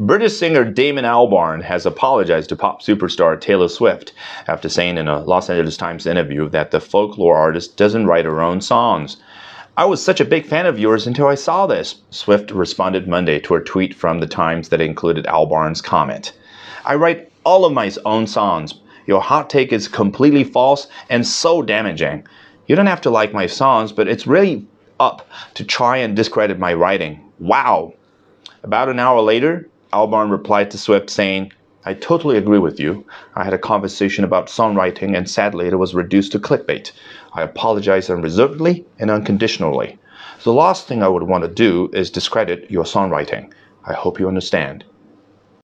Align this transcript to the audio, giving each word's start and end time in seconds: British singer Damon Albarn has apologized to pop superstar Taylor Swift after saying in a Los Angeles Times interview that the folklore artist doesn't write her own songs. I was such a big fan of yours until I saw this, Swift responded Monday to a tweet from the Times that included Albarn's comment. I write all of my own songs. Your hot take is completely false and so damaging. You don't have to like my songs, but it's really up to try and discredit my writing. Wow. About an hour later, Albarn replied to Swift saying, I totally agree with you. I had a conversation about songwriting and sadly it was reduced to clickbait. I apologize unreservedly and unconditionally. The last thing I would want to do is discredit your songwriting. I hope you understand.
British 0.00 0.38
singer 0.38 0.64
Damon 0.64 1.04
Albarn 1.04 1.60
has 1.60 1.84
apologized 1.84 2.50
to 2.50 2.56
pop 2.56 2.82
superstar 2.82 3.38
Taylor 3.40 3.66
Swift 3.66 4.12
after 4.46 4.68
saying 4.68 4.96
in 4.96 5.08
a 5.08 5.24
Los 5.24 5.50
Angeles 5.50 5.76
Times 5.76 6.06
interview 6.06 6.48
that 6.50 6.70
the 6.70 6.78
folklore 6.78 7.36
artist 7.36 7.76
doesn't 7.76 8.06
write 8.06 8.24
her 8.24 8.40
own 8.40 8.60
songs. 8.60 9.16
I 9.76 9.86
was 9.86 10.00
such 10.00 10.20
a 10.20 10.24
big 10.24 10.46
fan 10.46 10.66
of 10.66 10.78
yours 10.78 11.08
until 11.08 11.26
I 11.26 11.34
saw 11.34 11.66
this, 11.66 11.96
Swift 12.10 12.52
responded 12.52 13.08
Monday 13.08 13.40
to 13.40 13.56
a 13.56 13.60
tweet 13.60 13.92
from 13.92 14.20
the 14.20 14.28
Times 14.28 14.68
that 14.68 14.80
included 14.80 15.26
Albarn's 15.26 15.82
comment. 15.82 16.32
I 16.84 16.94
write 16.94 17.32
all 17.42 17.64
of 17.64 17.72
my 17.72 17.90
own 18.04 18.28
songs. 18.28 18.74
Your 19.08 19.20
hot 19.20 19.50
take 19.50 19.72
is 19.72 19.88
completely 19.88 20.44
false 20.44 20.86
and 21.10 21.26
so 21.26 21.60
damaging. 21.60 22.24
You 22.68 22.76
don't 22.76 22.86
have 22.86 23.00
to 23.00 23.10
like 23.10 23.32
my 23.32 23.48
songs, 23.48 23.90
but 23.90 24.06
it's 24.06 24.28
really 24.28 24.64
up 25.00 25.28
to 25.54 25.64
try 25.64 25.96
and 25.96 26.14
discredit 26.14 26.60
my 26.60 26.72
writing. 26.72 27.18
Wow. 27.40 27.94
About 28.62 28.88
an 28.88 29.00
hour 29.00 29.20
later, 29.20 29.68
Albarn 29.92 30.30
replied 30.30 30.70
to 30.70 30.78
Swift 30.78 31.08
saying, 31.08 31.52
I 31.84 31.94
totally 31.94 32.36
agree 32.36 32.58
with 32.58 32.78
you. 32.78 33.06
I 33.34 33.44
had 33.44 33.54
a 33.54 33.58
conversation 33.58 34.22
about 34.22 34.48
songwriting 34.48 35.16
and 35.16 35.30
sadly 35.30 35.68
it 35.68 35.78
was 35.78 35.94
reduced 35.94 36.32
to 36.32 36.38
clickbait. 36.38 36.92
I 37.32 37.42
apologize 37.42 38.10
unreservedly 38.10 38.84
and 38.98 39.10
unconditionally. 39.10 39.98
The 40.44 40.52
last 40.52 40.86
thing 40.86 41.02
I 41.02 41.08
would 41.08 41.22
want 41.22 41.44
to 41.44 41.48
do 41.48 41.90
is 41.94 42.10
discredit 42.10 42.70
your 42.70 42.84
songwriting. 42.84 43.50
I 43.86 43.94
hope 43.94 44.20
you 44.20 44.28
understand. 44.28 44.84